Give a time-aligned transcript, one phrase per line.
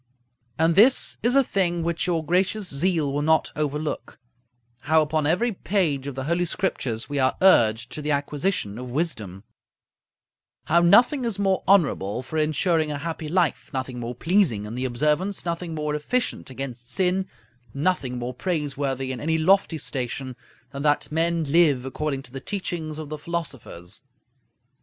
[0.57, 4.17] And this is a thing which your gracious zeal will not overlook:
[4.79, 8.89] how upon every page of the Holy Scriptures we are urged to the acquisition of
[8.89, 9.43] wisdom;
[10.63, 14.85] how nothing is more honorable for insuring a happy life, nothing more pleasing in the
[14.85, 17.27] observance, nothing more efficient against sin,
[17.71, 20.35] nothing more praiseworthy in any lofty station,
[20.71, 24.01] than that men live according to the teachings of the philosophers.